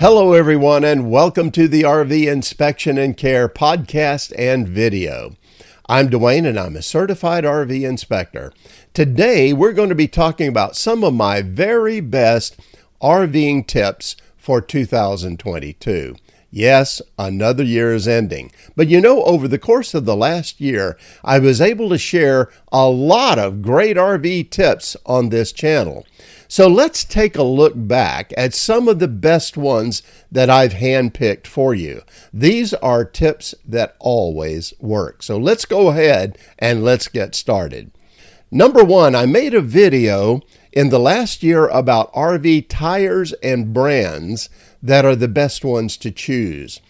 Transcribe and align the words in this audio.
Hello, 0.00 0.32
everyone, 0.32 0.82
and 0.82 1.10
welcome 1.10 1.50
to 1.50 1.68
the 1.68 1.82
RV 1.82 2.26
Inspection 2.26 2.96
and 2.96 3.14
Care 3.14 3.50
podcast 3.50 4.32
and 4.38 4.66
video. 4.66 5.36
I'm 5.90 6.08
Dwayne, 6.08 6.48
and 6.48 6.58
I'm 6.58 6.74
a 6.74 6.80
certified 6.80 7.44
RV 7.44 7.86
inspector. 7.86 8.50
Today, 8.94 9.52
we're 9.52 9.74
going 9.74 9.90
to 9.90 9.94
be 9.94 10.08
talking 10.08 10.48
about 10.48 10.74
some 10.74 11.04
of 11.04 11.12
my 11.12 11.42
very 11.42 12.00
best 12.00 12.58
RVing 13.02 13.66
tips 13.66 14.16
for 14.38 14.62
2022. 14.62 16.16
Yes, 16.50 17.02
another 17.18 17.62
year 17.62 17.92
is 17.92 18.08
ending. 18.08 18.50
But 18.74 18.88
you 18.88 19.02
know, 19.02 19.22
over 19.24 19.46
the 19.46 19.58
course 19.58 19.92
of 19.92 20.06
the 20.06 20.16
last 20.16 20.62
year, 20.62 20.96
I 21.22 21.38
was 21.38 21.60
able 21.60 21.90
to 21.90 21.98
share 21.98 22.50
a 22.72 22.88
lot 22.88 23.38
of 23.38 23.60
great 23.60 23.98
RV 23.98 24.48
tips 24.48 24.96
on 25.04 25.28
this 25.28 25.52
channel. 25.52 26.06
So 26.50 26.66
let's 26.66 27.04
take 27.04 27.36
a 27.36 27.44
look 27.44 27.74
back 27.76 28.34
at 28.36 28.54
some 28.54 28.88
of 28.88 28.98
the 28.98 29.06
best 29.06 29.56
ones 29.56 30.02
that 30.32 30.50
I've 30.50 30.72
handpicked 30.72 31.46
for 31.46 31.76
you. 31.76 32.02
These 32.32 32.74
are 32.74 33.04
tips 33.04 33.54
that 33.64 33.94
always 34.00 34.74
work. 34.80 35.22
So 35.22 35.38
let's 35.38 35.64
go 35.64 35.90
ahead 35.90 36.36
and 36.58 36.82
let's 36.82 37.06
get 37.06 37.36
started. 37.36 37.92
Number 38.50 38.82
one, 38.82 39.14
I 39.14 39.26
made 39.26 39.54
a 39.54 39.60
video 39.60 40.40
in 40.72 40.88
the 40.88 40.98
last 40.98 41.44
year 41.44 41.68
about 41.68 42.12
RV 42.14 42.66
tires 42.68 43.32
and 43.44 43.72
brands 43.72 44.50
that 44.82 45.04
are 45.04 45.14
the 45.14 45.28
best 45.28 45.64
ones 45.64 45.96
to 45.98 46.10
choose. 46.10 46.80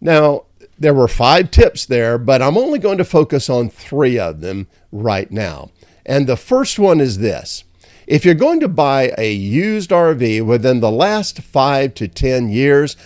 Now, 0.00 0.44
there 0.82 0.92
were 0.92 1.08
five 1.08 1.50
tips 1.50 1.86
there, 1.86 2.18
but 2.18 2.42
I'm 2.42 2.58
only 2.58 2.78
going 2.80 2.98
to 2.98 3.04
focus 3.04 3.48
on 3.48 3.70
three 3.70 4.18
of 4.18 4.40
them 4.40 4.66
right 4.90 5.30
now. 5.30 5.70
And 6.04 6.26
the 6.26 6.36
first 6.36 6.78
one 6.78 7.00
is 7.00 7.18
this 7.18 7.64
if 8.06 8.24
you're 8.24 8.34
going 8.34 8.58
to 8.60 8.68
buy 8.68 9.14
a 9.16 9.32
used 9.32 9.90
RV 9.90 10.44
within 10.44 10.80
the 10.80 10.90
last 10.90 11.40
five 11.40 11.94
to 11.94 12.08
10 12.08 12.48
years, 12.48 12.96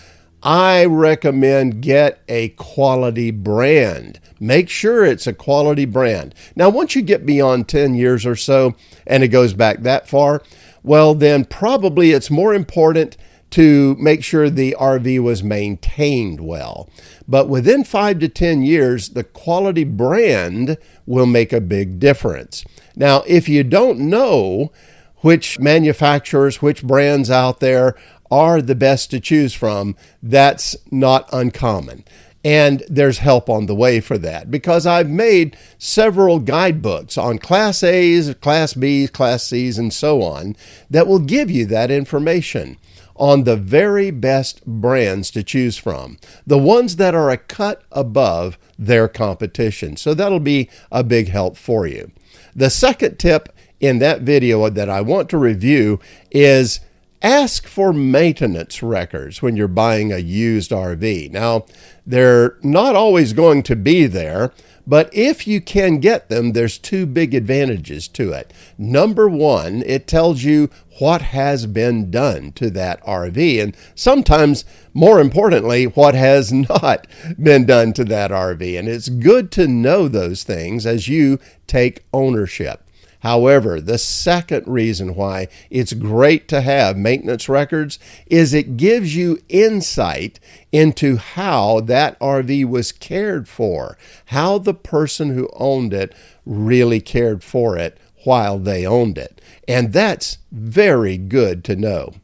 I 0.43 0.87
recommend 0.87 1.83
get 1.83 2.23
a 2.29 2.49
quality 2.51 3.31
brand. 3.31 4.21
Make 4.41 4.71
sure 4.71 5.05
it's 5.05 5.27
a 5.27 5.35
quality 5.35 5.85
brand. 5.85 6.35
Now, 6.55 6.71
once 6.71 6.95
you 6.95 7.03
get 7.03 7.27
beyond 7.27 7.69
10 7.69 7.95
years 7.95 8.25
or 8.25 8.37
so, 8.37 8.75
and 9.07 9.23
it 9.23 9.29
goes 9.29 9.53
back 9.53 9.83
that 9.83 10.09
far, 10.09 10.43
well, 10.83 11.15
then 11.15 11.45
probably 11.45 12.13
it's 12.13 12.31
more 12.31 12.55
important 12.55 13.19
to 13.57 13.97
make 13.99 14.23
sure 14.23 14.51
the 14.51 14.77
RV 14.79 15.19
was 15.23 15.43
maintained 15.43 16.43
well. 16.43 16.91
But 17.27 17.49
within 17.49 17.85
five 17.85 18.19
to 18.19 18.29
10 18.29 18.63
years, 18.63 19.09
the 19.09 19.25
quality 19.25 19.83
brand 19.83 20.77
will 21.07 21.25
make 21.25 21.55
a 21.55 21.61
big 21.63 21.99
difference. 21.99 22.67
Now, 22.97 23.23
if 23.27 23.49
you 23.49 23.65
don't 23.65 23.99
know 23.99 24.73
which 25.21 25.59
manufacturers, 25.59 26.61
which 26.61 26.83
brands 26.83 27.31
out 27.31 27.61
there 27.61 27.97
are 28.31 28.61
the 28.61 28.75
best 28.75 29.11
to 29.13 29.21
choose 29.21 29.55
from, 29.55 29.97
that's 30.23 30.77
not 30.91 31.27
uncommon. 31.33 32.05
And 32.45 32.83
there's 32.91 33.21
help 33.21 33.49
on 33.49 33.65
the 33.65 33.75
way 33.75 34.01
for 34.01 34.19
that 34.19 34.51
because 34.51 34.87
I've 34.87 35.09
made 35.09 35.57
several 35.79 36.41
guidebooks 36.41 37.17
on 37.17 37.39
Class 37.39 37.83
A's, 37.83 38.35
Class 38.35 38.75
B's, 38.75 39.09
Class 39.09 39.45
C's, 39.45 39.79
and 39.79 39.95
so 39.95 40.21
on 40.21 40.57
that 40.91 41.07
will 41.07 41.21
give 41.21 41.51
you 41.51 41.65
that 41.65 41.91
information 41.91 42.77
on 43.19 43.45
the 43.45 43.57
very 43.57 44.11
best 44.11 44.65
brands 44.67 45.31
to 45.33 45.43
choose 45.43 45.77
from, 45.77 46.19
the 46.47 46.59
ones 46.59 46.97
that 46.97 47.15
are 47.15 47.31
a 47.31 47.37
cut 47.37 47.83
above 47.93 48.59
their 48.79 49.09
competition. 49.09 49.97
So 49.97 50.15
that'll 50.15 50.41
be 50.41 50.69
a 50.91 51.03
big 51.03 51.29
help 51.29 51.57
for 51.57 51.87
you. 51.87 52.13
The 52.55 52.71
second 52.71 53.19
tip 53.19 53.49
in 53.81 53.99
that 53.99 54.23
video 54.23 54.69
that 54.71 54.89
I 54.89 55.01
want 55.01 55.29
to 55.31 55.39
review 55.39 56.01
is 56.31 56.81
ask 57.23 57.67
for 57.67 57.93
maintenance 57.93 58.83
records 58.83 59.43
when 59.43 59.57
you're 59.57 59.69
buying 59.69 60.13
a 60.13 60.19
used 60.19 60.71
RV. 60.71 61.31
Now, 61.31 61.67
they're 62.07 62.57
not 62.63 62.95
always 62.95 63.33
going 63.33 63.63
to 63.65 63.77
be 63.77 64.07
there, 64.07 64.53
but 64.87 65.11
if 65.13 65.47
you 65.47 65.61
can 65.61 65.99
get 65.99 66.29
them, 66.29 66.53
there's 66.53 66.79
two 66.79 67.07
big 67.07 67.35
advantages 67.35 68.07
to 68.09 68.33
it. 68.33 68.53
Number 68.79 69.29
one, 69.29 69.83
it 69.85 70.07
tells 70.07 70.45
you 70.45 70.71
what 70.99 71.23
has 71.23 71.67
been 71.67 72.11
done 72.11 72.53
to 72.53 72.71
that 72.71 73.03
RV, 73.05 73.63
and 73.63 73.77
sometimes, 73.95 74.65
more 74.95 75.21
importantly, 75.21 75.85
what 75.85 76.15
has 76.15 76.53
not 76.53 77.07
been 77.43 77.67
done 77.67 77.93
to 77.95 78.05
that 78.05 78.31
RV. 78.31 78.79
And 78.79 78.89
it's 78.89 79.09
good 79.09 79.51
to 79.53 79.67
know 79.67 80.09
those 80.09 80.43
things 80.45 80.87
as 80.87 81.09
you 81.09 81.39
take 81.67 82.05
ownership. 82.13 82.86
However, 83.27 83.81
the 83.81 83.99
second 83.99 84.69
reason 84.69 85.17
why 85.17 85.49
it's 85.69 85.95
great 85.95 86.47
to 86.47 86.61
have 86.61 86.97
maintenance 86.97 87.49
records 87.49 87.99
is 88.27 88.55
it 88.55 88.77
gives 88.77 89.17
you 89.17 89.43
insight 89.49 90.39
into 90.71 91.17
how 91.17 91.81
that 91.81 92.17
RV 92.21 92.67
was 92.69 92.93
cared 92.93 93.49
for, 93.49 93.99
how 94.27 94.59
the 94.59 94.75
person 94.75 95.35
who 95.35 95.51
owned 95.55 95.93
it 95.93 96.15
really 96.45 97.01
cared 97.01 97.43
for 97.43 97.77
it 97.77 97.99
while 98.23 98.61
they 98.61 98.87
owned 98.87 99.19
it. 99.19 99.41
And 99.67 99.93
that's 99.93 100.39
very 100.53 101.19
good 101.19 101.65
to 101.65 101.75
know. 101.75 102.15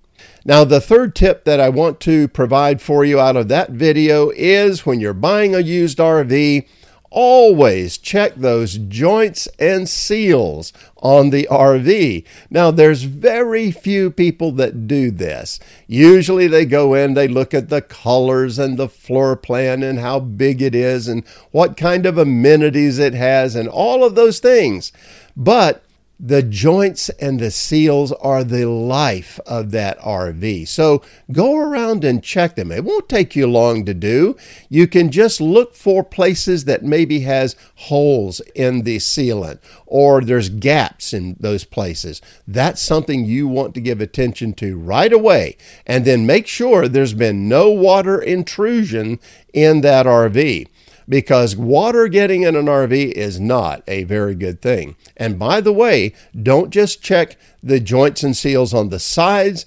Now, 0.45 0.63
the 0.63 0.81
third 0.81 1.17
tip 1.17 1.43
that 1.43 1.59
I 1.59 1.69
want 1.69 1.99
to 2.03 2.29
provide 2.29 2.81
for 2.81 3.05
you 3.05 3.19
out 3.19 3.37
of 3.37 3.49
that 3.49 3.71
video 3.71 4.31
is 4.37 4.87
when 4.87 5.01
you're 5.01 5.15
buying 5.15 5.53
a 5.53 5.59
used 5.59 5.99
RV, 5.99 6.65
always 7.13 7.99
check 7.99 8.35
those 8.35 8.79
joints 8.79 9.47
and 9.59 9.89
seals 9.89 10.73
on 10.97 11.31
the 11.31 11.47
RV. 11.51 12.25
Now, 12.51 12.71
there's 12.71 13.03
very 13.03 13.71
few 13.71 14.11
people 14.11 14.51
that 14.53 14.87
do 14.87 15.11
this. 15.11 15.61
Usually 15.87 16.49
they 16.49 16.65
go 16.65 16.95
in, 16.95 17.15
they 17.15 17.29
look 17.29 17.53
at 17.55 17.69
the 17.69 17.83
colors 17.83 18.59
and 18.59 18.79
the 18.79 18.89
floor 18.89 19.37
plan 19.37 19.83
and 19.83 19.99
how 19.99 20.21
big 20.21 20.63
it 20.63 20.75
is 20.75 21.09
and 21.09 21.27
what 21.51 21.77
kind 21.77 22.07
of 22.07 22.19
amenities 22.19 22.99
it 22.99 23.15
has 23.15 23.55
and 23.55 23.69
all 23.69 24.05
of 24.05 24.15
those 24.15 24.39
things. 24.39 24.93
But 25.37 25.85
the 26.25 26.43
joints 26.43 27.09
and 27.09 27.41
the 27.41 27.51
seals 27.51 28.13
are 28.13 28.45
the 28.45 28.65
life 28.65 29.41
of 29.45 29.73
that 29.73 29.99
RV. 29.99 30.69
So 30.69 31.03
go 31.33 31.57
around 31.57 32.05
and 32.05 32.23
check 32.23 32.55
them. 32.55 32.71
It 32.71 32.85
won't 32.85 33.09
take 33.09 33.35
you 33.35 33.49
long 33.49 33.85
to 33.87 33.93
do. 33.93 34.37
You 34.69 34.87
can 34.87 35.11
just 35.11 35.41
look 35.41 35.75
for 35.75 36.05
places 36.05 36.65
that 36.67 36.85
maybe 36.85 37.21
has 37.21 37.57
holes 37.75 38.41
in 38.55 38.83
the 38.83 38.99
sealant 38.99 39.59
or 39.85 40.21
there's 40.21 40.49
gaps 40.49 41.13
in 41.13 41.37
those 41.41 41.65
places. 41.65 42.23
That's 42.47 42.81
something 42.81 43.25
you 43.25 43.49
want 43.49 43.75
to 43.75 43.81
give 43.81 44.01
attention 44.01 44.53
to 44.55 44.79
right 44.79 45.13
away. 45.13 45.57
And 45.89 46.05
then 46.05 46.25
make 46.25 46.47
sure 46.47 46.87
there's 46.87 47.15
been 47.15 47.49
no 47.49 47.69
water 47.69 48.23
intrusion 48.23 49.19
in 49.53 49.81
that 49.81 50.07
RV 50.07 50.69
because 51.09 51.57
water 51.57 52.09
getting 52.09 52.43
in 52.43 52.57
an 52.57 52.67
RV 52.67 53.13
is 53.13 53.41
not 53.41 53.83
a 53.87 54.05
very 54.05 54.35
good 54.35 54.61
thing. 54.61 54.97
And 55.17 55.39
by 55.39 55.61
the 55.61 55.73
way, 55.73 56.15
don't 56.41 56.71
just 56.71 57.03
check 57.03 57.37
the 57.63 57.81
joints 57.81 58.23
and 58.23 58.37
seals 58.37 58.73
on 58.73 58.89
the 58.89 58.99
sides. 58.99 59.67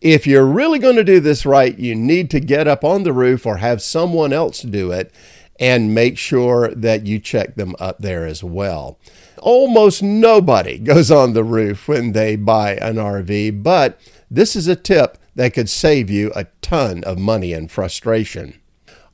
If 0.00 0.26
you're 0.26 0.46
really 0.46 0.78
going 0.78 0.96
to 0.96 1.04
do 1.04 1.20
this 1.20 1.46
right, 1.46 1.78
you 1.78 1.94
need 1.94 2.30
to 2.30 2.40
get 2.40 2.66
up 2.66 2.84
on 2.84 3.04
the 3.04 3.12
roof 3.12 3.46
or 3.46 3.58
have 3.58 3.80
someone 3.80 4.32
else 4.32 4.62
do 4.62 4.90
it 4.90 5.12
and 5.60 5.94
make 5.94 6.18
sure 6.18 6.74
that 6.74 7.06
you 7.06 7.18
check 7.20 7.54
them 7.54 7.76
up 7.78 7.98
there 7.98 8.26
as 8.26 8.42
well. 8.42 8.98
Almost 9.38 10.02
nobody 10.02 10.78
goes 10.92 11.10
on 11.10 11.34
the 11.34 11.44
roof 11.44 11.86
when 11.86 12.12
they 12.12 12.36
buy 12.36 12.74
an 12.74 12.96
RV, 12.96 13.62
but 13.62 14.00
this 14.30 14.56
is 14.56 14.66
a 14.66 14.76
tip 14.76 15.18
that 15.34 15.54
could 15.54 15.70
save 15.70 16.10
you 16.10 16.32
a 16.34 16.46
ton 16.60 17.04
of 17.04 17.18
money 17.18 17.52
and 17.52 17.70
frustration. 17.70 18.58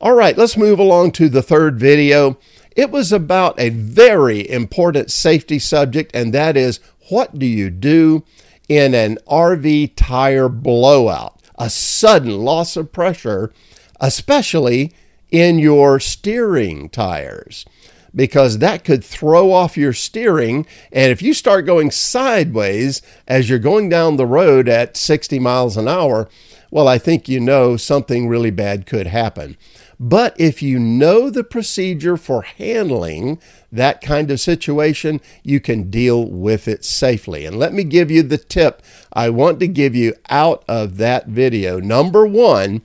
All 0.00 0.14
right, 0.14 0.38
let's 0.38 0.56
move 0.56 0.78
along 0.78 1.10
to 1.12 1.28
the 1.28 1.42
third 1.42 1.76
video. 1.76 2.38
It 2.76 2.92
was 2.92 3.12
about 3.12 3.58
a 3.58 3.70
very 3.70 4.48
important 4.48 5.10
safety 5.10 5.58
subject, 5.58 6.12
and 6.14 6.32
that 6.32 6.56
is 6.56 6.78
what 7.08 7.36
do 7.36 7.46
you 7.46 7.68
do 7.68 8.24
in 8.68 8.94
an 8.94 9.18
RV 9.26 9.94
tire 9.96 10.48
blowout? 10.48 11.40
A 11.58 11.68
sudden 11.68 12.44
loss 12.44 12.76
of 12.76 12.92
pressure, 12.92 13.52
especially 13.98 14.92
in 15.32 15.58
your 15.58 15.98
steering 15.98 16.90
tires, 16.90 17.66
because 18.14 18.58
that 18.58 18.84
could 18.84 19.02
throw 19.02 19.50
off 19.50 19.76
your 19.76 19.92
steering. 19.92 20.64
And 20.92 21.10
if 21.10 21.22
you 21.22 21.34
start 21.34 21.66
going 21.66 21.90
sideways 21.90 23.02
as 23.26 23.50
you're 23.50 23.58
going 23.58 23.88
down 23.88 24.16
the 24.16 24.26
road 24.26 24.68
at 24.68 24.96
60 24.96 25.40
miles 25.40 25.76
an 25.76 25.88
hour, 25.88 26.28
well, 26.70 26.86
I 26.86 26.98
think 26.98 27.28
you 27.28 27.40
know 27.40 27.76
something 27.76 28.28
really 28.28 28.50
bad 28.52 28.86
could 28.86 29.08
happen. 29.08 29.56
But 30.00 30.38
if 30.38 30.62
you 30.62 30.78
know 30.78 31.28
the 31.28 31.42
procedure 31.42 32.16
for 32.16 32.42
handling 32.42 33.40
that 33.72 34.00
kind 34.00 34.30
of 34.30 34.38
situation, 34.38 35.20
you 35.42 35.60
can 35.60 35.90
deal 35.90 36.24
with 36.24 36.68
it 36.68 36.84
safely. 36.84 37.44
And 37.44 37.58
let 37.58 37.72
me 37.72 37.82
give 37.82 38.10
you 38.10 38.22
the 38.22 38.38
tip 38.38 38.82
I 39.12 39.30
want 39.30 39.58
to 39.60 39.66
give 39.66 39.96
you 39.96 40.14
out 40.30 40.64
of 40.68 40.98
that 40.98 41.26
video. 41.26 41.80
Number 41.80 42.26
one, 42.26 42.82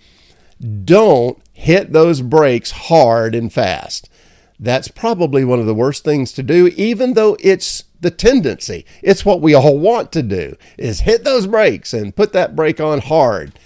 don't 0.83 1.39
hit 1.53 1.93
those 1.93 2.21
brakes 2.21 2.71
hard 2.71 3.35
and 3.35 3.53
fast. 3.53 4.09
That's 4.59 4.87
probably 4.87 5.43
one 5.43 5.59
of 5.59 5.65
the 5.65 5.75
worst 5.75 6.03
things 6.03 6.31
to 6.33 6.43
do, 6.43 6.67
even 6.75 7.13
though 7.13 7.37
it's 7.41 7.83
the 8.01 8.11
tendency. 8.11 8.85
It's 9.01 9.25
what 9.25 9.41
we 9.41 9.53
all 9.53 9.77
want 9.77 10.11
to 10.13 10.23
do 10.23 10.55
is 10.77 11.01
hit 11.01 11.23
those 11.23 11.47
brakes 11.47 11.93
and 11.93 12.15
put 12.15 12.33
that 12.33 12.55
brake 12.55 12.79
on 12.79 13.01
hard. 13.01 13.59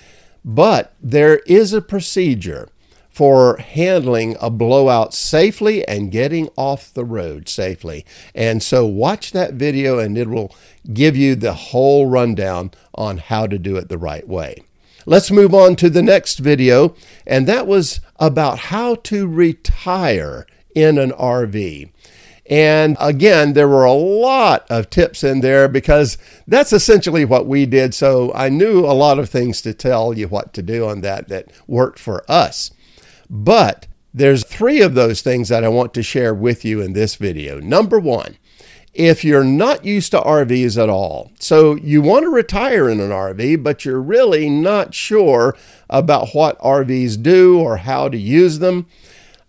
But 0.44 0.94
there 1.02 1.38
is 1.46 1.72
a 1.72 1.82
procedure 1.82 2.70
for 3.18 3.58
handling 3.58 4.38
a 4.40 4.48
blowout 4.48 5.12
safely 5.12 5.84
and 5.88 6.12
getting 6.12 6.48
off 6.56 6.94
the 6.94 7.04
road 7.04 7.50
safely. 7.50 8.06
And 8.36 8.62
so 8.62 8.86
watch 8.86 9.32
that 9.32 9.56
video 9.56 9.98
and 9.98 10.16
it 10.16 10.28
will 10.28 10.56
give 10.94 11.18
you 11.18 11.34
the 11.34 11.54
whole 11.54 12.06
rundown 12.06 12.70
on 12.94 13.18
how 13.18 13.48
to 13.48 13.58
do 13.58 13.76
it 13.76 13.90
the 13.90 13.98
right 13.98 14.28
way. 14.28 14.62
Let's 15.08 15.32
move 15.32 15.56
on 15.56 15.76
to 15.78 15.90
the 15.90 16.04
next 16.04 16.38
video, 16.38 16.94
and 17.26 17.48
that 17.48 17.66
was 17.66 18.02
about 18.18 18.60
how 18.60 18.94
to 18.96 19.28
retire 19.28 20.46
in 20.76 21.00
an 21.00 21.10
RV. 21.10 21.90
And 22.46 22.98
again, 23.00 23.54
there 23.54 23.68
were 23.68 23.86
a 23.86 23.94
lot 23.94 24.68
of 24.70 24.92
tips 24.92 25.24
in 25.24 25.42
there 25.42 25.68
because 25.68 26.20
that's 26.46 26.72
essentially 26.72 27.26
what 27.26 27.48
we 27.48 27.66
did. 27.66 27.96
So 27.96 28.32
I 28.36 28.50
knew 28.50 28.86
a 28.86 28.94
lot 28.94 29.18
of 29.18 29.28
things 29.28 29.60
to 29.64 29.74
tell 29.74 30.16
you 30.16 30.28
what 30.28 30.54
to 30.54 30.62
do 30.62 30.88
on 30.88 31.02
that 31.02 31.30
that 31.30 31.50
worked 31.66 31.98
for 31.98 32.24
us. 32.30 32.70
But 33.30 33.88
there's 34.14 34.44
three 34.44 34.82
of 34.82 34.94
those 34.94 35.22
things 35.22 35.50
that 35.50 35.64
I 35.64 35.70
want 35.70 35.94
to 35.96 36.04
share 36.04 36.34
with 36.34 36.66
you 36.66 36.82
in 36.82 36.94
this 36.94 37.16
video. 37.16 37.60
Number 37.60 38.00
one, 38.00 38.38
if 38.94 39.24
you're 39.24 39.44
not 39.44 39.86
used 39.86 40.12
to 40.12 40.20
RVs 40.20 40.82
at 40.82 40.90
all, 40.90 41.32
so 41.40 41.76
you 41.76 42.02
want 42.02 42.24
to 42.24 42.30
retire 42.30 42.90
in 42.90 43.00
an 43.00 43.12
RV, 43.12 43.62
but 43.62 43.86
you're 43.86 44.02
really 44.02 44.50
not 44.50 44.96
sure 44.96 45.56
about 45.88 46.30
what 46.30 46.58
RVs 46.60 47.22
do 47.22 47.60
or 47.60 47.78
how 47.78 48.10
to 48.10 48.18
use 48.18 48.58
them, 48.58 48.88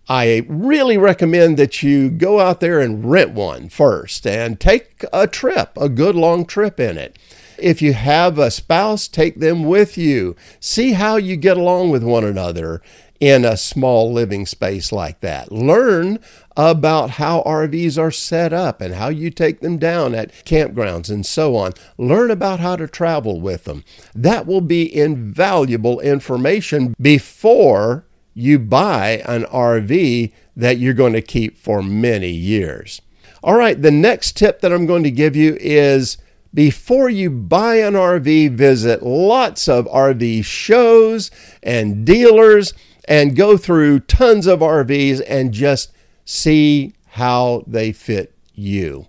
I 0.07 0.45
really 0.47 0.97
recommend 0.97 1.57
that 1.57 1.81
you 1.81 2.09
go 2.09 2.39
out 2.39 2.59
there 2.59 2.79
and 2.79 3.09
rent 3.09 3.31
one 3.31 3.69
first 3.69 4.25
and 4.27 4.59
take 4.59 5.03
a 5.11 5.25
trip, 5.25 5.71
a 5.77 5.89
good 5.89 6.15
long 6.15 6.45
trip 6.45 6.79
in 6.79 6.97
it. 6.97 7.17
If 7.57 7.81
you 7.81 7.93
have 7.93 8.37
a 8.37 8.51
spouse, 8.51 9.07
take 9.07 9.39
them 9.39 9.63
with 9.63 9.97
you. 9.97 10.35
See 10.59 10.93
how 10.93 11.17
you 11.17 11.35
get 11.35 11.57
along 11.57 11.89
with 11.89 12.03
one 12.03 12.23
another 12.23 12.81
in 13.19 13.43
a 13.43 13.57
small 13.57 14.11
living 14.11 14.45
space 14.45 14.91
like 14.91 15.19
that. 15.19 15.51
Learn 15.51 16.19
about 16.55 17.11
how 17.11 17.41
RVs 17.45 17.97
are 17.97 18.11
set 18.11 18.53
up 18.53 18.81
and 18.81 18.95
how 18.95 19.09
you 19.09 19.29
take 19.29 19.59
them 19.59 19.77
down 19.77 20.15
at 20.15 20.31
campgrounds 20.45 21.09
and 21.09 21.25
so 21.25 21.55
on. 21.55 21.73
Learn 21.97 22.31
about 22.31 22.59
how 22.59 22.75
to 22.75 22.87
travel 22.87 23.41
with 23.41 23.65
them. 23.65 23.83
That 24.15 24.45
will 24.45 24.61
be 24.61 24.93
invaluable 24.93 25.99
information 25.99 26.95
before 26.99 28.05
you 28.33 28.59
buy 28.59 29.21
an 29.25 29.43
RV 29.43 30.31
that 30.55 30.77
you're 30.77 30.93
going 30.93 31.13
to 31.13 31.21
keep 31.21 31.57
for 31.57 31.81
many 31.81 32.31
years. 32.31 33.01
All 33.43 33.55
right, 33.55 33.81
the 33.81 33.91
next 33.91 34.37
tip 34.37 34.61
that 34.61 34.73
I'm 34.73 34.85
going 34.85 35.03
to 35.03 35.11
give 35.11 35.35
you 35.35 35.57
is 35.59 36.17
before 36.53 37.09
you 37.09 37.29
buy 37.29 37.75
an 37.75 37.93
RV, 37.93 38.55
visit 38.55 39.03
lots 39.03 39.67
of 39.67 39.85
RV 39.85 40.43
shows 40.43 41.31
and 41.61 42.05
dealers 42.05 42.73
and 43.09 43.35
go 43.35 43.57
through 43.57 44.01
tons 44.01 44.45
of 44.45 44.59
RVs 44.59 45.21
and 45.27 45.51
just 45.51 45.91
see 46.23 46.93
how 47.07 47.63
they 47.65 47.91
fit 47.91 48.33
you. 48.53 49.07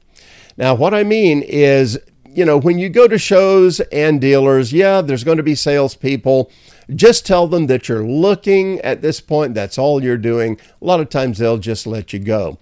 Now, 0.56 0.74
what 0.74 0.94
I 0.94 1.04
mean 1.04 1.42
is, 1.42 1.98
you 2.26 2.46
know, 2.46 2.58
when 2.58 2.78
you 2.78 2.88
go 2.88 3.06
to 3.06 3.18
shows 3.18 3.80
and 3.92 4.20
dealers, 4.20 4.72
yeah, 4.72 5.02
there's 5.02 5.22
going 5.22 5.36
to 5.36 5.42
be 5.42 5.54
salespeople. 5.54 6.50
Just 6.94 7.26
tell 7.26 7.46
them 7.46 7.66
that 7.66 7.88
you're 7.88 8.04
looking 8.04 8.80
at 8.80 9.02
this 9.02 9.20
point. 9.20 9.54
That's 9.54 9.78
all 9.78 10.02
you're 10.02 10.16
doing. 10.16 10.58
A 10.80 10.84
lot 10.84 11.00
of 11.00 11.10
times 11.10 11.38
they'll 11.38 11.58
just 11.58 11.86
let 11.86 12.12
you 12.12 12.18
go. 12.18 12.58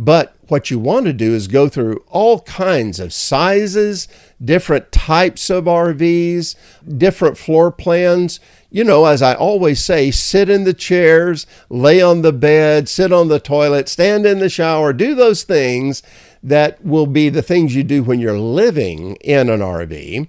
But 0.00 0.36
what 0.46 0.70
you 0.70 0.78
want 0.78 1.06
to 1.06 1.12
do 1.12 1.34
is 1.34 1.48
go 1.48 1.68
through 1.68 2.04
all 2.06 2.40
kinds 2.40 3.00
of 3.00 3.12
sizes, 3.12 4.06
different 4.42 4.92
types 4.92 5.50
of 5.50 5.64
RVs, 5.64 6.54
different 6.96 7.36
floor 7.36 7.72
plans 7.72 8.38
you 8.70 8.84
know, 8.84 9.06
as 9.06 9.22
I 9.22 9.34
always 9.34 9.82
say, 9.82 10.10
sit 10.10 10.50
in 10.50 10.64
the 10.64 10.74
chairs, 10.74 11.46
lay 11.70 12.02
on 12.02 12.22
the 12.22 12.32
bed, 12.32 12.88
sit 12.88 13.12
on 13.12 13.28
the 13.28 13.40
toilet, 13.40 13.88
stand 13.88 14.26
in 14.26 14.40
the 14.40 14.50
shower, 14.50 14.92
do 14.92 15.14
those 15.14 15.42
things 15.42 16.02
that 16.42 16.84
will 16.84 17.06
be 17.06 17.30
the 17.30 17.42
things 17.42 17.74
you 17.74 17.82
do 17.82 18.02
when 18.02 18.20
you're 18.20 18.38
living 18.38 19.16
in 19.16 19.48
an 19.48 19.60
RV. 19.60 20.28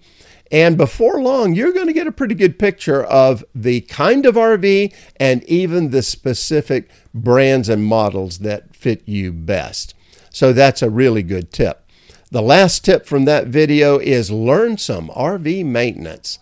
And 0.51 0.77
before 0.77 1.21
long, 1.21 1.53
you're 1.53 1.73
going 1.73 1.87
to 1.87 1.93
get 1.93 2.07
a 2.07 2.11
pretty 2.11 2.33
good 2.33 2.57
picture 2.57 3.03
of 3.03 3.43
the 3.53 3.81
kind 3.81 4.25
of 4.25 4.35
RV 4.35 4.93
and 5.17 5.43
even 5.43 5.91
the 5.91 6.01
specific 6.01 6.89
brands 7.13 7.69
and 7.69 7.83
models 7.83 8.39
that 8.39 8.68
fit 8.79 9.01
you 9.05 9.31
best. 9.31 9.93
So 10.31 10.53
that's 10.53 10.81
a 10.81 10.89
really 10.89 11.23
good 11.23 11.51
tip. 11.51 11.85
The 12.31 12.41
last 12.41 12.85
tip 12.85 13.05
from 13.05 13.25
that 13.25 13.47
video 13.47 13.97
is 13.97 14.31
learn 14.31 14.77
some 14.77 15.09
RV 15.09 15.65
maintenance. 15.65 16.39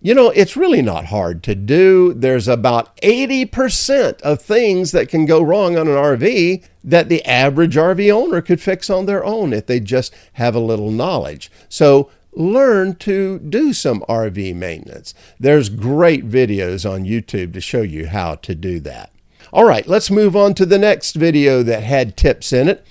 You 0.00 0.14
know, 0.14 0.30
it's 0.30 0.56
really 0.56 0.82
not 0.82 1.06
hard 1.06 1.44
to 1.44 1.54
do. 1.54 2.12
There's 2.12 2.48
about 2.48 2.96
80% 3.02 4.20
of 4.22 4.42
things 4.42 4.90
that 4.90 5.08
can 5.08 5.26
go 5.26 5.40
wrong 5.40 5.78
on 5.78 5.86
an 5.86 5.94
RV 5.94 6.64
that 6.82 7.08
the 7.08 7.24
average 7.24 7.76
RV 7.76 8.12
owner 8.12 8.42
could 8.42 8.60
fix 8.60 8.90
on 8.90 9.06
their 9.06 9.24
own 9.24 9.52
if 9.52 9.66
they 9.66 9.78
just 9.78 10.12
have 10.32 10.56
a 10.56 10.60
little 10.60 10.90
knowledge. 10.90 11.52
So 11.68 12.10
learn 12.32 12.96
to 12.96 13.38
do 13.38 13.72
some 13.72 14.00
RV 14.08 14.56
maintenance. 14.56 15.14
There's 15.38 15.68
great 15.68 16.28
videos 16.28 16.88
on 16.90 17.04
YouTube 17.04 17.52
to 17.52 17.60
show 17.60 17.82
you 17.82 18.08
how 18.08 18.34
to 18.36 18.56
do 18.56 18.80
that. 18.80 19.11
All 19.52 19.64
right, 19.64 19.86
let's 19.86 20.10
move 20.10 20.34
on 20.34 20.54
to 20.54 20.64
the 20.64 20.78
next 20.78 21.14
video 21.14 21.62
that 21.62 21.82
had 21.82 22.16
tips 22.16 22.54
in 22.54 22.68
it. 22.68 22.86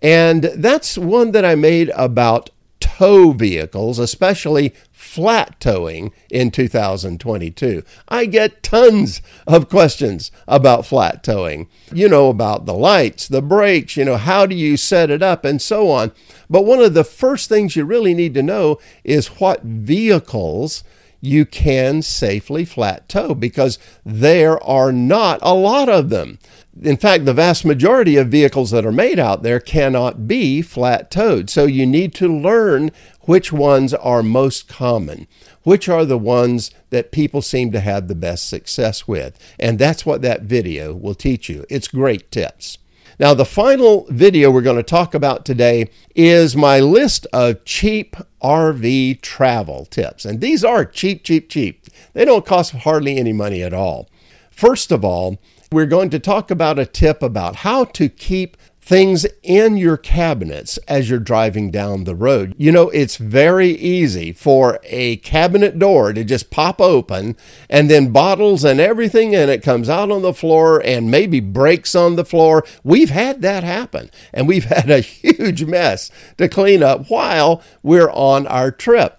And 0.00 0.44
that's 0.54 0.96
one 0.96 1.32
that 1.32 1.44
I 1.44 1.56
made 1.56 1.90
about 1.96 2.50
tow 2.78 3.32
vehicles, 3.32 3.98
especially 3.98 4.74
flat 4.92 5.58
towing 5.58 6.12
in 6.30 6.52
2022. 6.52 7.82
I 8.08 8.26
get 8.26 8.62
tons 8.62 9.22
of 9.44 9.68
questions 9.68 10.30
about 10.46 10.86
flat 10.86 11.24
towing. 11.24 11.68
You 11.92 12.08
know, 12.08 12.28
about 12.28 12.64
the 12.64 12.74
lights, 12.74 13.26
the 13.26 13.42
brakes, 13.42 13.96
you 13.96 14.04
know, 14.04 14.16
how 14.16 14.46
do 14.46 14.54
you 14.54 14.76
set 14.76 15.10
it 15.10 15.22
up, 15.22 15.44
and 15.44 15.60
so 15.60 15.90
on. 15.90 16.12
But 16.48 16.64
one 16.64 16.80
of 16.80 16.94
the 16.94 17.02
first 17.02 17.48
things 17.48 17.74
you 17.74 17.84
really 17.84 18.14
need 18.14 18.34
to 18.34 18.42
know 18.42 18.78
is 19.02 19.40
what 19.40 19.64
vehicles 19.64 20.84
you 21.26 21.46
can 21.46 22.02
safely 22.02 22.64
flat 22.64 23.08
tow 23.08 23.34
because 23.34 23.78
there 24.04 24.62
are 24.62 24.92
not 24.92 25.38
a 25.42 25.54
lot 25.54 25.88
of 25.88 26.10
them. 26.10 26.38
In 26.82 26.96
fact, 26.96 27.24
the 27.24 27.32
vast 27.32 27.64
majority 27.64 28.16
of 28.16 28.28
vehicles 28.28 28.72
that 28.72 28.84
are 28.84 28.92
made 28.92 29.18
out 29.18 29.42
there 29.42 29.60
cannot 29.60 30.26
be 30.26 30.60
flat 30.60 31.10
towed. 31.10 31.48
So 31.48 31.66
you 31.66 31.86
need 31.86 32.14
to 32.14 32.28
learn 32.28 32.90
which 33.22 33.52
ones 33.52 33.94
are 33.94 34.22
most 34.22 34.68
common, 34.68 35.28
which 35.62 35.88
are 35.88 36.04
the 36.04 36.18
ones 36.18 36.72
that 36.90 37.12
people 37.12 37.42
seem 37.42 37.70
to 37.72 37.80
have 37.80 38.08
the 38.08 38.14
best 38.14 38.48
success 38.48 39.06
with. 39.06 39.38
And 39.58 39.78
that's 39.78 40.04
what 40.04 40.22
that 40.22 40.42
video 40.42 40.94
will 40.94 41.14
teach 41.14 41.48
you. 41.48 41.64
It's 41.70 41.88
great 41.88 42.30
tips. 42.30 42.78
Now, 43.18 43.32
the 43.32 43.44
final 43.44 44.06
video 44.10 44.50
we're 44.50 44.62
going 44.62 44.76
to 44.76 44.82
talk 44.82 45.14
about 45.14 45.44
today 45.44 45.88
is 46.16 46.56
my 46.56 46.80
list 46.80 47.26
of 47.32 47.64
cheap 47.64 48.16
RV 48.42 49.20
travel 49.20 49.86
tips. 49.86 50.24
And 50.24 50.40
these 50.40 50.64
are 50.64 50.84
cheap, 50.84 51.22
cheap, 51.22 51.48
cheap. 51.48 51.86
They 52.12 52.24
don't 52.24 52.44
cost 52.44 52.72
hardly 52.72 53.16
any 53.16 53.32
money 53.32 53.62
at 53.62 53.72
all. 53.72 54.08
First 54.50 54.90
of 54.90 55.04
all, 55.04 55.38
we're 55.70 55.86
going 55.86 56.10
to 56.10 56.18
talk 56.18 56.50
about 56.50 56.78
a 56.78 56.86
tip 56.86 57.22
about 57.22 57.56
how 57.56 57.84
to 57.84 58.08
keep 58.08 58.56
things 58.84 59.24
in 59.42 59.78
your 59.78 59.96
cabinets 59.96 60.76
as 60.86 61.08
you're 61.08 61.18
driving 61.18 61.70
down 61.70 62.04
the 62.04 62.14
road. 62.14 62.54
You 62.58 62.70
know, 62.70 62.90
it's 62.90 63.16
very 63.16 63.70
easy 63.70 64.30
for 64.30 64.78
a 64.84 65.16
cabinet 65.16 65.78
door 65.78 66.12
to 66.12 66.22
just 66.22 66.50
pop 66.50 66.82
open 66.82 67.34
and 67.70 67.90
then 67.90 68.12
bottles 68.12 68.62
and 68.62 68.78
everything 68.78 69.32
in 69.32 69.48
it 69.48 69.62
comes 69.62 69.88
out 69.88 70.10
on 70.10 70.20
the 70.20 70.34
floor 70.34 70.84
and 70.84 71.10
maybe 71.10 71.40
breaks 71.40 71.94
on 71.94 72.16
the 72.16 72.26
floor. 72.26 72.62
We've 72.82 73.08
had 73.08 73.40
that 73.40 73.64
happen 73.64 74.10
and 74.34 74.46
we've 74.46 74.64
had 74.66 74.90
a 74.90 75.00
huge 75.00 75.64
mess 75.64 76.10
to 76.36 76.46
clean 76.46 76.82
up 76.82 77.08
while 77.08 77.62
we're 77.82 78.10
on 78.10 78.46
our 78.48 78.70
trip. 78.70 79.18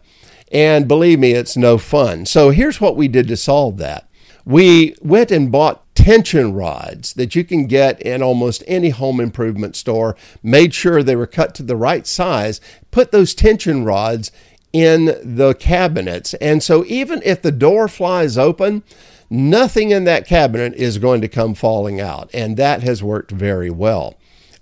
And 0.52 0.88
believe 0.88 1.18
me, 1.18 1.32
it's 1.32 1.58
no 1.58 1.80
fun. 1.80 2.28
So 2.28 2.52
here's 2.52 2.80
what 2.80 2.96
we 2.96 3.08
did 3.08 3.28
to 3.30 3.36
solve 3.36 3.78
that. 3.78 4.08
We 4.46 4.96
went 5.02 5.32
and 5.32 5.52
bought 5.52 5.85
tension 6.06 6.54
rods 6.54 7.14
that 7.14 7.34
you 7.34 7.44
can 7.44 7.66
get 7.66 8.00
in 8.00 8.22
almost 8.22 8.64
any 8.68 8.90
home 8.90 9.20
improvement 9.20 9.76
store, 9.76 10.16
made 10.44 10.72
sure 10.72 11.02
they 11.02 11.16
were 11.16 11.26
cut 11.26 11.56
to 11.56 11.64
the 11.64 11.76
right 11.76 12.06
size, 12.06 12.62
put 12.92 13.12
those 13.12 13.34
tension 13.34 13.84
rods 13.84 14.32
in 14.72 15.06
the 15.24 15.56
cabinets. 15.56 16.36
And 16.36 16.62
so 16.62 16.86
even 16.86 17.24
if 17.26 17.42
the 17.42 17.52
door 17.52 17.88
flies 17.88 18.38
open, 18.38 18.84
nothing 19.32 19.90
in 19.90 20.04
that 20.04 20.28
cabinet 20.28 20.76
is 20.76 21.00
going 21.00 21.22
to 21.22 21.28
come 21.28 21.56
falling 21.56 22.00
out. 22.00 22.30
And 22.36 22.56
that 22.56 22.84
has 22.84 23.02
worked 23.02 23.32
very 23.32 23.72
well. 23.72 24.14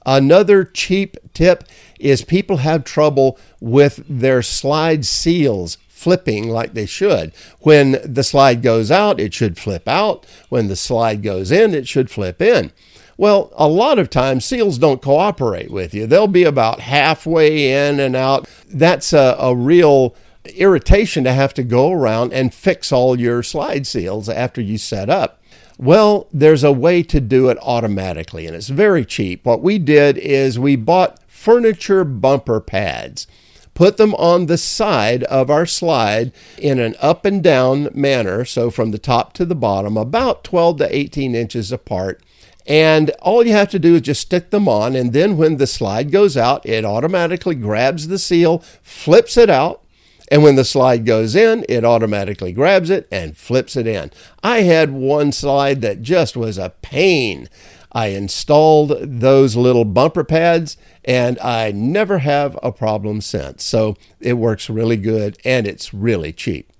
Another 0.06 0.64
cheap 0.64 1.18
tip 1.34 1.66
is 2.00 2.24
people 2.24 2.58
have 2.58 2.86
trouble 2.86 3.38
with 3.60 4.02
their 4.08 4.42
slide 4.42 5.06
seals 5.06 5.78
flipping 6.04 6.50
like 6.50 6.74
they 6.74 6.86
should. 6.86 7.32
When 7.62 7.98
the 8.04 8.24
slide 8.24 8.62
goes 8.62 8.92
out, 8.92 9.20
it 9.20 9.34
should 9.34 9.58
flip 9.58 9.88
out. 9.88 10.26
When 10.50 10.68
the 10.68 10.76
slide 10.76 11.24
goes 11.24 11.50
in, 11.50 11.74
it 11.74 11.88
should 11.88 12.12
flip 12.12 12.42
in. 12.42 12.72
Well, 13.18 13.54
a 13.56 13.68
lot 13.68 14.00
of 14.00 14.10
times 14.10 14.44
seals 14.44 14.78
don't 14.78 15.02
cooperate 15.02 15.72
with 15.72 15.94
you. 15.94 16.06
They'll 16.06 16.28
be 16.28 16.44
about 16.44 16.82
halfway 16.82 17.72
in 17.72 18.00
and 18.00 18.16
out. 18.16 18.50
That's 18.68 19.14
a, 19.14 19.38
a 19.40 19.56
real 19.56 20.16
irritation 20.44 21.24
to 21.24 21.32
have 21.32 21.54
to 21.54 21.64
go 21.64 21.92
around 21.92 22.34
and 22.34 22.54
fix 22.54 22.92
all 22.92 23.18
your 23.18 23.44
slide 23.44 23.88
seals 23.88 24.28
after 24.28 24.60
you 24.60 24.78
set 24.78 25.10
up. 25.10 25.42
Well, 25.78 26.28
there's 26.34 26.64
a 26.64 26.72
way 26.72 27.02
to 27.04 27.22
do 27.22 27.50
it 27.50 27.58
automatically, 27.62 28.46
and 28.46 28.56
it's 28.56 28.68
very 28.68 29.06
cheap. 29.06 29.46
What 29.46 29.62
we 29.62 29.80
did 29.80 30.18
is 30.18 30.60
we 30.60 30.76
bought 30.76 31.20
furniture 31.28 32.04
bumper 32.04 32.60
pads 32.60 33.26
put 33.74 33.98
them 33.98 34.14
on 34.16 34.46
the 34.46 34.58
side 34.58 35.24
of 35.24 35.50
our 35.50 35.66
slide 35.66 36.32
in 36.58 36.80
an 36.80 36.96
up 37.02 37.26
and 37.26 37.44
down 37.44 37.90
manner, 37.94 38.46
so 38.46 38.70
from 38.70 38.92
the 38.92 38.98
top 38.98 39.34
to 39.34 39.46
the 39.46 39.56
bottom, 39.56 39.98
about 39.98 40.44
12 40.44 40.78
to 40.78 40.96
18 40.96 41.36
inches 41.36 41.72
apart. 41.72 42.22
And 42.66 43.10
all 43.22 43.46
you 43.46 43.52
have 43.52 43.70
to 43.72 43.80
do 43.80 43.96
is 43.96 44.02
just 44.02 44.22
stick 44.22 44.50
them 44.50 44.70
on, 44.70 44.96
and 44.96 45.12
then 45.12 45.38
when 45.38 45.58
the 45.58 45.68
slide 45.68 46.12
goes 46.12 46.38
out, 46.38 46.66
it 46.66 46.86
automatically 46.86 47.56
grabs 47.56 48.08
the 48.08 48.20
seal, 48.20 48.60
flips 48.82 49.36
it 49.36 49.50
out, 49.50 49.84
and 50.32 50.42
when 50.42 50.56
the 50.56 50.66
slide 50.66 51.06
goes 51.06 51.36
in, 51.36 51.66
it 51.68 51.84
automatically 51.84 52.54
grabs 52.54 52.90
it 52.90 53.08
and 53.12 53.38
flips 53.38 53.76
it 53.76 53.86
in. 53.86 54.12
I 54.42 54.62
had 54.62 54.92
one 54.92 55.32
slide 55.32 55.82
that 55.82 56.02
just 56.02 56.38
was 56.38 56.58
a 56.58 56.74
pain. 56.82 57.50
I 57.94 58.08
installed 58.08 58.98
those 59.02 59.56
little 59.56 59.86
bumper 59.86 60.24
pads 60.24 60.78
and 61.06 61.40
I 61.40 61.72
never 61.72 62.20
have 62.20 62.58
a 62.64 62.72
problem 62.72 63.22
since. 63.22 63.64
So 63.64 63.96
it 64.20 64.34
works 64.34 64.70
really 64.70 64.98
good 64.98 65.38
and 65.46 65.68
it's 65.68 65.94
really 65.94 66.34
cheap. 66.34 66.72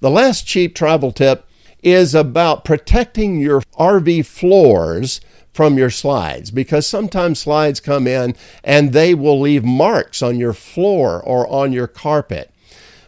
The 0.00 0.10
last 0.10 0.46
cheap 0.46 0.74
travel 0.74 1.12
tip 1.12 1.46
is 1.82 2.14
about 2.14 2.64
protecting 2.64 3.38
your 3.38 3.60
RV 3.78 4.24
floors 4.26 5.20
from 5.52 5.76
your 5.76 5.90
slides 5.90 6.50
because 6.50 6.86
sometimes 6.86 7.40
slides 7.40 7.80
come 7.80 8.06
in 8.06 8.34
and 8.64 8.92
they 8.92 9.14
will 9.14 9.40
leave 9.40 9.64
marks 9.64 10.22
on 10.22 10.38
your 10.38 10.54
floor 10.54 11.22
or 11.22 11.46
on 11.48 11.72
your 11.72 11.86
carpet. 11.86 12.50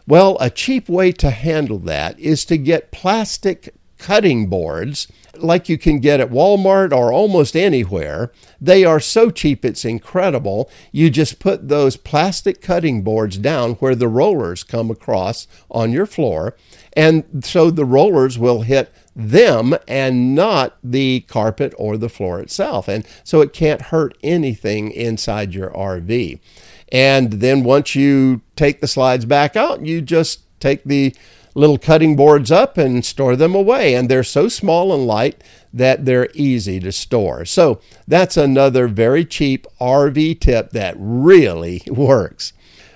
Well, 0.07 0.37
a 0.39 0.51
cheap 0.51 0.87
way 0.87 1.11
to 1.13 1.31
handle 1.31 1.79
that 1.79 2.19
is 2.19 2.45
to 2.45 2.57
get 2.57 2.91
plastic 2.91 3.73
cutting 3.97 4.47
boards 4.47 5.07
like 5.43 5.69
you 5.69 5.77
can 5.77 5.99
get 5.99 6.19
at 6.19 6.29
Walmart 6.29 6.91
or 6.91 7.11
almost 7.11 7.55
anywhere. 7.55 8.31
They 8.59 8.85
are 8.85 8.99
so 8.99 9.29
cheap, 9.29 9.63
it's 9.63 9.85
incredible. 9.85 10.69
You 10.91 11.09
just 11.09 11.39
put 11.39 11.67
those 11.67 11.97
plastic 11.97 12.61
cutting 12.61 13.01
boards 13.01 13.37
down 13.37 13.73
where 13.75 13.95
the 13.95 14.07
rollers 14.07 14.63
come 14.63 14.89
across 14.91 15.47
on 15.69 15.91
your 15.91 16.05
floor, 16.05 16.55
and 16.93 17.43
so 17.43 17.69
the 17.69 17.85
rollers 17.85 18.39
will 18.39 18.61
hit 18.61 18.91
them 19.15 19.75
and 19.87 20.35
not 20.35 20.77
the 20.83 21.21
carpet 21.21 21.73
or 21.77 21.97
the 21.97 22.09
floor 22.09 22.39
itself. 22.39 22.87
And 22.87 23.07
so 23.23 23.41
it 23.41 23.53
can't 23.53 23.83
hurt 23.83 24.17
anything 24.23 24.91
inside 24.91 25.53
your 25.53 25.69
RV. 25.71 26.39
And 26.91 27.33
then 27.33 27.63
once 27.63 27.95
you 27.95 28.41
take 28.55 28.81
the 28.81 28.87
slides 28.87 29.25
back 29.25 29.55
out, 29.55 29.85
you 29.85 30.01
just 30.01 30.41
take 30.59 30.83
the 30.83 31.15
little 31.55 31.77
cutting 31.79 32.15
boards 32.15 32.51
up 32.51 32.77
and 32.77 33.03
store 33.03 33.35
them 33.35 33.55
away. 33.55 33.95
And 33.95 34.07
they're 34.07 34.23
so 34.23 34.47
small 34.47 34.93
and 34.93 35.07
light 35.07 35.43
that 35.73 36.05
they're 36.05 36.29
easy 36.33 36.79
to 36.81 36.91
store. 36.91 37.45
So 37.45 37.81
that's 38.07 38.37
another 38.37 38.87
very 38.87 39.25
cheap 39.25 39.65
RV 39.81 40.39
tip 40.41 40.71
that 40.71 40.95
really 40.97 41.81
works. 41.87 42.53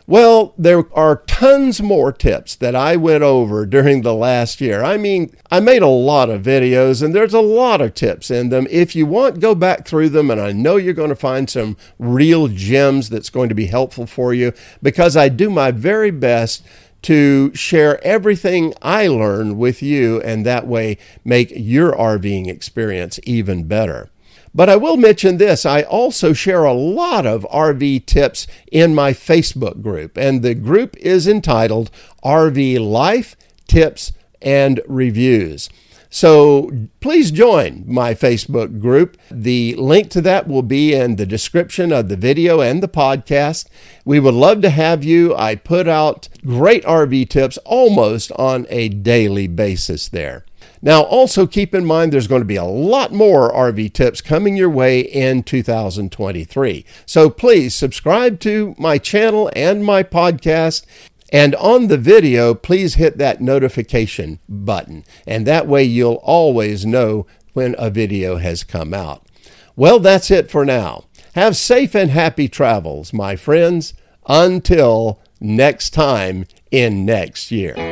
Well, 0.09 0.55
there 0.57 0.91
are 0.97 1.17
tons 1.27 1.83
more 1.83 2.11
tips 2.11 2.55
that 2.55 2.75
I 2.75 2.95
went 2.95 3.21
over 3.21 3.67
during 3.67 4.01
the 4.01 4.15
last 4.15 4.59
year. 4.59 4.83
I 4.83 4.97
mean, 4.97 5.31
I 5.51 5.59
made 5.59 5.83
a 5.83 5.87
lot 5.87 6.31
of 6.31 6.41
videos 6.41 7.03
and 7.03 7.13
there's 7.13 7.35
a 7.35 7.41
lot 7.41 7.79
of 7.79 7.93
tips 7.93 8.31
in 8.31 8.49
them. 8.49 8.65
If 8.71 8.95
you 8.95 9.05
want, 9.05 9.39
go 9.39 9.53
back 9.53 9.85
through 9.85 10.09
them 10.09 10.31
and 10.31 10.41
I 10.41 10.51
know 10.51 10.77
you're 10.77 10.95
going 10.95 11.09
to 11.09 11.15
find 11.15 11.47
some 11.47 11.77
real 11.99 12.47
gems 12.47 13.09
that's 13.09 13.29
going 13.29 13.49
to 13.49 13.55
be 13.55 13.67
helpful 13.67 14.07
for 14.07 14.33
you 14.33 14.51
because 14.81 15.15
I 15.15 15.29
do 15.29 15.47
my 15.47 15.69
very 15.69 16.09
best 16.09 16.65
to 17.03 17.53
share 17.55 18.03
everything 18.03 18.73
I 18.81 19.07
learned 19.07 19.57
with 19.57 19.81
you 19.81 20.21
and 20.21 20.45
that 20.45 20.67
way 20.67 20.97
make 21.23 21.51
your 21.55 21.93
RVing 21.93 22.47
experience 22.47 23.19
even 23.23 23.63
better. 23.63 24.09
But 24.53 24.69
I 24.69 24.75
will 24.77 24.97
mention 24.97 25.37
this 25.37 25.65
I 25.65 25.83
also 25.83 26.33
share 26.33 26.63
a 26.63 26.73
lot 26.73 27.25
of 27.25 27.47
RV 27.51 28.05
tips 28.05 28.47
in 28.71 28.95
my 28.95 29.13
Facebook 29.13 29.81
group, 29.81 30.17
and 30.17 30.41
the 30.41 30.55
group 30.55 30.97
is 30.97 31.27
entitled 31.27 31.91
RV 32.23 32.79
Life 32.79 33.35
Tips 33.67 34.11
and 34.41 34.81
Reviews. 34.87 35.69
So 36.09 36.71
please 37.01 37.29
join 37.29 37.83
my 37.87 38.15
Facebook 38.15 38.79
group. 38.79 39.17
The 39.29 39.75
link 39.75 40.09
to 40.11 40.21
that 40.21 40.47
will 40.47 40.63
be 40.63 40.93
in 40.93 41.17
the 41.17 41.25
description 41.25 41.91
of 41.91 42.09
the 42.09 42.17
video 42.17 42.61
and 42.61 42.81
the 42.81 42.87
podcast. 42.87 43.67
We 44.05 44.19
would 44.19 44.33
love 44.33 44.61
to 44.63 44.71
have 44.71 45.03
you. 45.03 45.35
I 45.35 45.55
put 45.55 45.87
out 45.87 46.27
great 46.43 46.83
RV 46.83 47.29
tips 47.29 47.57
almost 47.59 48.31
on 48.33 48.65
a 48.69 48.89
daily 48.89 49.47
basis 49.47 50.09
there. 50.09 50.45
Now, 50.81 51.03
also 51.03 51.45
keep 51.45 51.75
in 51.75 51.85
mind 51.85 52.11
there's 52.11 52.27
going 52.27 52.41
to 52.41 52.45
be 52.45 52.55
a 52.55 52.63
lot 52.63 53.11
more 53.11 53.51
RV 53.51 53.93
tips 53.93 54.21
coming 54.21 54.55
your 54.55 54.69
way 54.69 55.01
in 55.01 55.43
2023. 55.43 56.85
So 57.05 57.29
please 57.29 57.75
subscribe 57.75 58.39
to 58.41 58.75
my 58.77 58.97
channel 58.97 59.51
and 59.55 59.83
my 59.83 60.03
podcast 60.03 60.85
and 61.31 61.55
on 61.55 61.87
the 61.87 61.97
video, 61.97 62.53
please 62.53 62.95
hit 62.95 63.17
that 63.17 63.41
notification 63.41 64.39
button, 64.47 65.03
and 65.27 65.45
that 65.45 65.67
way 65.67 65.83
you'll 65.83 66.21
always 66.23 66.85
know 66.85 67.25
when 67.53 67.75
a 67.77 67.89
video 67.89 68.37
has 68.37 68.63
come 68.63 68.93
out. 68.93 69.25
Well, 69.75 69.99
that's 69.99 70.31
it 70.31 70.49
for 70.49 70.65
now. 70.65 71.05
Have 71.35 71.55
safe 71.55 71.95
and 71.95 72.11
happy 72.11 72.47
travels, 72.47 73.13
my 73.13 73.35
friends, 73.35 73.93
until 74.27 75.21
next 75.39 75.91
time 75.91 76.45
in 76.71 77.05
next 77.05 77.51
year. 77.51 77.88